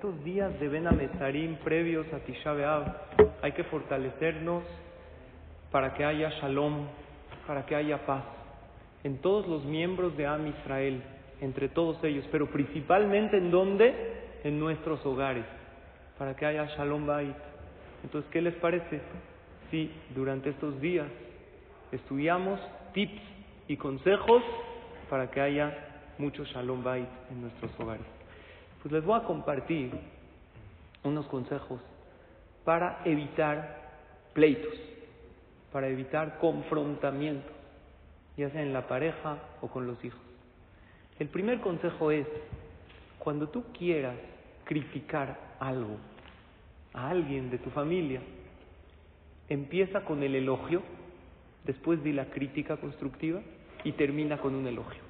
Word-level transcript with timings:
Estos 0.00 0.24
días 0.24 0.58
de 0.58 0.66
Ben 0.66 1.58
previos 1.62 2.10
a 2.14 2.20
Tisha 2.20 2.54
B'Av 2.54 2.86
hay 3.42 3.52
que 3.52 3.64
fortalecernos 3.64 4.64
para 5.70 5.92
que 5.92 6.06
haya 6.06 6.30
shalom, 6.40 6.86
para 7.46 7.66
que 7.66 7.76
haya 7.76 8.06
paz 8.06 8.24
en 9.04 9.18
todos 9.18 9.46
los 9.46 9.62
miembros 9.66 10.16
de 10.16 10.26
Am 10.26 10.46
Israel, 10.46 11.02
entre 11.42 11.68
todos 11.68 12.02
ellos, 12.02 12.24
pero 12.32 12.46
principalmente 12.46 13.36
en 13.36 13.50
donde? 13.50 13.92
En 14.42 14.58
nuestros 14.58 15.04
hogares, 15.04 15.44
para 16.16 16.34
que 16.34 16.46
haya 16.46 16.64
shalom 16.78 17.06
bait. 17.06 17.36
Entonces, 18.02 18.30
¿qué 18.30 18.40
les 18.40 18.54
parece? 18.54 19.02
Si 19.70 19.92
durante 20.14 20.48
estos 20.48 20.80
días 20.80 21.08
estudiamos 21.92 22.58
tips 22.94 23.20
y 23.68 23.76
consejos 23.76 24.42
para 25.10 25.30
que 25.30 25.42
haya 25.42 25.76
mucho 26.16 26.42
shalom 26.46 26.82
bait 26.82 27.06
en 27.30 27.42
nuestros 27.42 27.78
hogares. 27.78 28.19
Pues 28.82 28.92
les 28.92 29.04
voy 29.04 29.18
a 29.18 29.24
compartir 29.24 29.92
unos 31.04 31.26
consejos 31.26 31.80
para 32.64 33.02
evitar 33.04 33.90
pleitos, 34.32 34.74
para 35.72 35.88
evitar 35.88 36.38
confrontamiento, 36.38 37.50
ya 38.36 38.50
sea 38.50 38.62
en 38.62 38.72
la 38.72 38.86
pareja 38.86 39.38
o 39.60 39.68
con 39.68 39.86
los 39.86 40.02
hijos. 40.04 40.20
El 41.18 41.28
primer 41.28 41.60
consejo 41.60 42.10
es, 42.10 42.26
cuando 43.18 43.48
tú 43.48 43.64
quieras 43.76 44.16
criticar 44.64 45.38
algo 45.58 45.98
a 46.94 47.10
alguien 47.10 47.50
de 47.50 47.58
tu 47.58 47.68
familia, 47.70 48.22
empieza 49.48 50.04
con 50.04 50.22
el 50.22 50.34
elogio, 50.34 50.82
después 51.64 52.02
di 52.02 52.12
la 52.12 52.26
crítica 52.26 52.78
constructiva 52.78 53.42
y 53.84 53.92
termina 53.92 54.38
con 54.38 54.54
un 54.54 54.66
elogio. 54.66 55.02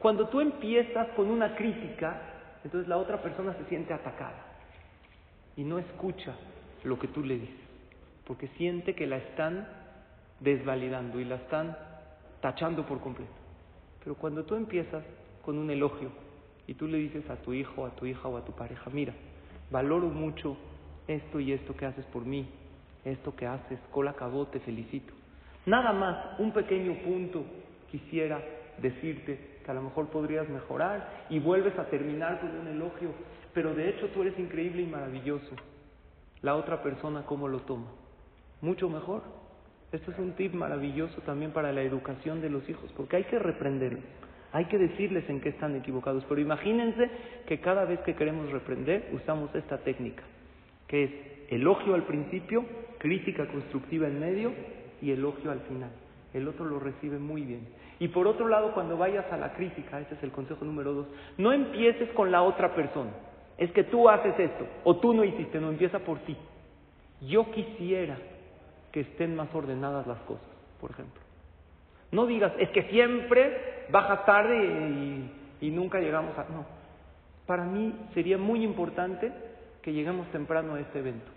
Cuando 0.00 0.28
tú 0.28 0.40
empiezas 0.40 1.08
con 1.10 1.30
una 1.30 1.54
crítica, 1.54 2.37
entonces 2.64 2.88
la 2.88 2.96
otra 2.96 3.22
persona 3.22 3.54
se 3.54 3.64
siente 3.66 3.92
atacada 3.92 4.44
y 5.56 5.64
no 5.64 5.78
escucha 5.78 6.34
lo 6.84 6.98
que 6.98 7.08
tú 7.08 7.22
le 7.22 7.38
dices, 7.38 7.60
porque 8.26 8.48
siente 8.56 8.94
que 8.94 9.06
la 9.06 9.16
están 9.16 9.66
desvalidando 10.40 11.20
y 11.20 11.24
la 11.24 11.36
están 11.36 11.76
tachando 12.40 12.86
por 12.86 13.00
completo. 13.00 13.32
Pero 14.02 14.14
cuando 14.14 14.44
tú 14.44 14.54
empiezas 14.54 15.02
con 15.44 15.58
un 15.58 15.70
elogio 15.70 16.10
y 16.66 16.74
tú 16.74 16.86
le 16.86 16.98
dices 16.98 17.28
a 17.30 17.36
tu 17.36 17.52
hijo, 17.52 17.84
a 17.86 17.90
tu 17.90 18.06
hija 18.06 18.28
o 18.28 18.36
a 18.36 18.44
tu 18.44 18.52
pareja, 18.52 18.90
mira, 18.90 19.14
valoro 19.70 20.08
mucho 20.08 20.56
esto 21.06 21.40
y 21.40 21.52
esto 21.52 21.76
que 21.76 21.86
haces 21.86 22.04
por 22.06 22.24
mí, 22.24 22.48
esto 23.04 23.34
que 23.34 23.46
haces, 23.46 23.78
cola 23.90 24.12
acabó, 24.12 24.46
te 24.46 24.60
felicito. 24.60 25.12
Nada 25.66 25.92
más, 25.92 26.38
un 26.38 26.52
pequeño 26.52 26.94
punto 27.02 27.44
quisiera 27.90 28.40
decirte 28.80 29.58
a 29.68 29.74
lo 29.74 29.82
mejor 29.82 30.08
podrías 30.08 30.48
mejorar 30.48 31.26
y 31.28 31.38
vuelves 31.38 31.78
a 31.78 31.84
terminar 31.84 32.40
con 32.40 32.56
un 32.56 32.68
elogio, 32.68 33.10
pero 33.52 33.74
de 33.74 33.90
hecho 33.90 34.08
tú 34.08 34.22
eres 34.22 34.38
increíble 34.38 34.82
y 34.82 34.86
maravilloso. 34.86 35.54
La 36.40 36.56
otra 36.56 36.82
persona, 36.82 37.24
¿cómo 37.26 37.48
lo 37.48 37.60
toma? 37.60 37.88
Mucho 38.62 38.88
mejor. 38.88 39.22
Esto 39.92 40.10
es 40.10 40.18
un 40.18 40.32
tip 40.32 40.54
maravilloso 40.54 41.20
también 41.22 41.52
para 41.52 41.72
la 41.72 41.82
educación 41.82 42.40
de 42.40 42.50
los 42.50 42.68
hijos, 42.68 42.92
porque 42.96 43.16
hay 43.16 43.24
que 43.24 43.38
reprenderlos, 43.38 44.04
hay 44.52 44.66
que 44.66 44.76
decirles 44.76 45.28
en 45.28 45.40
qué 45.40 45.50
están 45.50 45.76
equivocados, 45.76 46.24
pero 46.28 46.40
imagínense 46.40 47.10
que 47.46 47.60
cada 47.60 47.84
vez 47.84 48.00
que 48.00 48.14
queremos 48.14 48.50
reprender 48.50 49.10
usamos 49.12 49.54
esta 49.54 49.78
técnica, 49.78 50.22
que 50.86 51.04
es 51.04 51.10
elogio 51.50 51.94
al 51.94 52.04
principio, 52.04 52.64
crítica 52.98 53.46
constructiva 53.48 54.08
en 54.08 54.20
medio 54.20 54.52
y 55.00 55.10
elogio 55.10 55.50
al 55.50 55.60
final. 55.60 55.90
El 56.34 56.46
otro 56.48 56.66
lo 56.66 56.78
recibe 56.78 57.18
muy 57.18 57.42
bien. 57.42 57.66
Y 58.00 58.08
por 58.08 58.28
otro 58.28 58.48
lado, 58.48 58.72
cuando 58.72 58.96
vayas 58.96 59.30
a 59.32 59.36
la 59.36 59.54
crítica, 59.54 59.98
ese 60.00 60.14
es 60.14 60.22
el 60.22 60.30
consejo 60.30 60.64
número 60.64 60.92
dos, 60.92 61.06
no 61.36 61.52
empieces 61.52 62.08
con 62.10 62.30
la 62.30 62.42
otra 62.42 62.74
persona. 62.74 63.10
Es 63.56 63.72
que 63.72 63.84
tú 63.84 64.08
haces 64.08 64.38
esto, 64.38 64.66
o 64.84 64.96
tú 64.96 65.12
no 65.12 65.24
hiciste, 65.24 65.60
no 65.60 65.70
empieza 65.70 65.98
por 65.98 66.20
ti. 66.20 66.36
Yo 67.22 67.50
quisiera 67.50 68.16
que 68.92 69.00
estén 69.00 69.34
más 69.34 69.52
ordenadas 69.52 70.06
las 70.06 70.20
cosas, 70.20 70.46
por 70.80 70.92
ejemplo. 70.92 71.20
No 72.12 72.26
digas, 72.26 72.52
es 72.58 72.70
que 72.70 72.84
siempre 72.84 73.86
bajas 73.90 74.24
tarde 74.24 74.64
y, 74.64 75.66
y 75.66 75.70
nunca 75.70 75.98
llegamos 75.98 76.38
a... 76.38 76.44
No, 76.44 76.64
para 77.46 77.64
mí 77.64 77.94
sería 78.14 78.38
muy 78.38 78.62
importante 78.62 79.32
que 79.82 79.92
lleguemos 79.92 80.28
temprano 80.28 80.74
a 80.74 80.80
este 80.80 81.00
evento. 81.00 81.30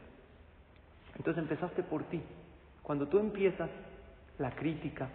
Entonces 1.17 1.41
empezaste 1.41 1.83
por 1.83 2.03
ti. 2.03 2.21
Cuando 2.83 3.07
tú 3.07 3.19
empiezas 3.19 3.69
la 4.37 4.51
crítica, 4.51 5.09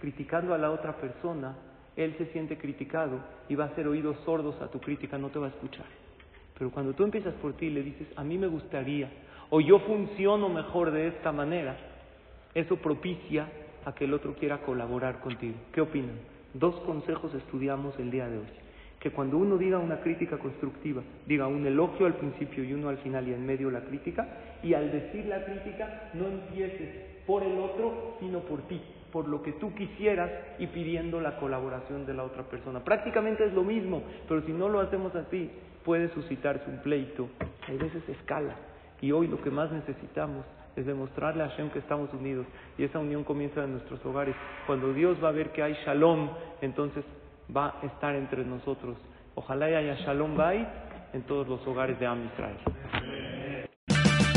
criticando 0.00 0.54
a 0.54 0.58
la 0.58 0.70
otra 0.70 0.96
persona, 0.96 1.54
él 1.94 2.14
se 2.16 2.26
siente 2.26 2.56
criticado 2.56 3.20
y 3.48 3.54
va 3.54 3.64
a 3.64 3.68
hacer 3.68 3.86
oídos 3.86 4.16
sordos 4.24 4.60
a 4.62 4.68
tu 4.68 4.80
crítica, 4.80 5.18
no 5.18 5.28
te 5.28 5.38
va 5.38 5.46
a 5.46 5.50
escuchar. 5.50 5.84
Pero 6.58 6.70
cuando 6.70 6.94
tú 6.94 7.04
empiezas 7.04 7.34
por 7.34 7.52
ti 7.52 7.66
y 7.66 7.70
le 7.70 7.82
dices, 7.82 8.08
a 8.16 8.24
mí 8.24 8.38
me 8.38 8.46
gustaría, 8.46 9.10
o 9.50 9.60
yo 9.60 9.78
funciono 9.80 10.48
mejor 10.48 10.90
de 10.90 11.08
esta 11.08 11.32
manera, 11.32 11.76
eso 12.54 12.76
propicia 12.76 13.46
a 13.84 13.94
que 13.94 14.04
el 14.04 14.14
otro 14.14 14.34
quiera 14.34 14.58
colaborar 14.58 15.20
contigo. 15.20 15.56
¿Qué 15.72 15.80
opinan? 15.80 16.16
Dos 16.54 16.76
consejos 16.80 17.34
estudiamos 17.34 17.98
el 17.98 18.10
día 18.10 18.28
de 18.28 18.38
hoy. 18.38 18.46
Que 18.98 19.10
cuando 19.10 19.38
uno 19.38 19.56
diga 19.56 19.78
una 19.78 20.00
crítica 20.00 20.38
constructiva, 20.38 21.02
diga 21.26 21.46
un 21.46 21.66
elogio 21.66 22.06
al 22.06 22.14
principio 22.14 22.64
y 22.64 22.72
uno 22.72 22.88
al 22.88 22.98
final 22.98 23.28
y 23.28 23.34
en 23.34 23.46
medio 23.46 23.70
la 23.70 23.80
crítica, 23.80 24.26
y 24.62 24.74
al 24.74 24.90
decir 24.92 25.26
la 25.26 25.44
crítica 25.44 26.10
no 26.14 26.26
empieces 26.26 27.19
por 27.30 27.44
el 27.44 27.60
otro, 27.60 28.16
sino 28.18 28.40
por 28.40 28.62
ti 28.62 28.80
por 29.12 29.28
lo 29.28 29.42
que 29.42 29.52
tú 29.52 29.74
quisieras 29.74 30.30
y 30.58 30.68
pidiendo 30.68 31.20
la 31.20 31.36
colaboración 31.36 32.06
de 32.06 32.14
la 32.14 32.24
otra 32.24 32.44
persona. 32.44 32.84
Prácticamente 32.84 33.44
es 33.44 33.52
lo 33.52 33.64
mismo, 33.64 34.02
pero 34.28 34.42
si 34.42 34.52
no 34.52 34.68
lo 34.68 34.78
hacemos 34.78 35.14
así, 35.16 35.50
puede 35.84 36.08
suscitarse 36.14 36.70
un 36.70 36.78
pleito. 36.78 37.28
A 37.66 37.72
veces 37.72 38.08
escala. 38.08 38.54
Y 39.00 39.10
hoy 39.10 39.26
lo 39.26 39.42
que 39.42 39.50
más 39.50 39.70
necesitamos 39.72 40.44
es 40.76 40.86
demostrarle 40.86 41.42
a 41.42 41.48
Hashem 41.48 41.70
que 41.70 41.80
estamos 41.80 42.12
unidos. 42.14 42.46
Y 42.78 42.84
esa 42.84 43.00
unión 43.00 43.24
comienza 43.24 43.64
en 43.64 43.72
nuestros 43.72 44.04
hogares. 44.06 44.36
Cuando 44.66 44.92
Dios 44.92 45.18
va 45.22 45.30
a 45.30 45.32
ver 45.32 45.50
que 45.50 45.62
hay 45.62 45.74
shalom, 45.84 46.30
entonces 46.60 47.04
va 47.54 47.74
a 47.82 47.86
estar 47.86 48.14
entre 48.14 48.44
nosotros. 48.44 48.96
Ojalá 49.34 49.66
haya 49.66 49.94
shalom 49.96 50.36
bait 50.36 50.68
en 51.12 51.22
todos 51.22 51.48
los 51.48 51.66
hogares 51.66 51.98
de 51.98 52.06
Am. 52.06 52.30